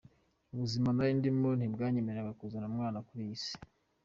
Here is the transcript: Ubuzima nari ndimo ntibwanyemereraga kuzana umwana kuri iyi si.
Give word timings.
Ubuzima 0.53 0.87
nari 0.95 1.11
ndimo 1.19 1.49
ntibwanyemereraga 1.55 2.37
kuzana 2.39 2.69
umwana 2.71 2.97
kuri 3.07 3.21
iyi 3.25 3.37
si. 3.43 3.53